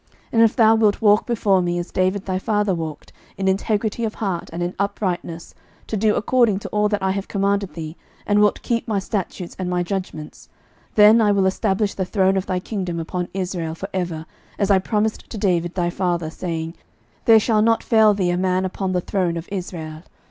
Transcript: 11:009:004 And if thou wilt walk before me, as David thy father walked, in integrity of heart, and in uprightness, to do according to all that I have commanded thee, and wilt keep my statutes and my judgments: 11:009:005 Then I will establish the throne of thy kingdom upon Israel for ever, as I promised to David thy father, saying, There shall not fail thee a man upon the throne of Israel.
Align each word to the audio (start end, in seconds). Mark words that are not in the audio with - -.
11:009:004 0.01 0.09
And 0.33 0.41
if 0.41 0.55
thou 0.55 0.73
wilt 0.73 0.99
walk 1.03 1.25
before 1.27 1.61
me, 1.61 1.77
as 1.77 1.91
David 1.91 2.25
thy 2.25 2.39
father 2.39 2.73
walked, 2.73 3.13
in 3.37 3.47
integrity 3.47 4.03
of 4.03 4.15
heart, 4.15 4.49
and 4.51 4.63
in 4.63 4.73
uprightness, 4.79 5.53
to 5.85 5.95
do 5.95 6.15
according 6.15 6.57
to 6.57 6.69
all 6.69 6.89
that 6.89 7.03
I 7.03 7.11
have 7.11 7.27
commanded 7.27 7.75
thee, 7.75 7.95
and 8.25 8.39
wilt 8.41 8.63
keep 8.63 8.87
my 8.87 8.97
statutes 8.97 9.55
and 9.59 9.69
my 9.69 9.83
judgments: 9.83 10.49
11:009:005 10.95 10.95
Then 10.95 11.21
I 11.21 11.31
will 11.31 11.45
establish 11.45 11.93
the 11.93 12.05
throne 12.05 12.35
of 12.35 12.47
thy 12.47 12.59
kingdom 12.59 12.99
upon 12.99 13.27
Israel 13.35 13.75
for 13.75 13.89
ever, 13.93 14.25
as 14.57 14.71
I 14.71 14.79
promised 14.79 15.29
to 15.29 15.37
David 15.37 15.75
thy 15.75 15.91
father, 15.91 16.31
saying, 16.31 16.73
There 17.25 17.39
shall 17.39 17.61
not 17.61 17.83
fail 17.83 18.15
thee 18.15 18.31
a 18.31 18.37
man 18.37 18.65
upon 18.65 18.93
the 18.93 19.01
throne 19.01 19.37
of 19.37 19.47
Israel. 19.51 20.01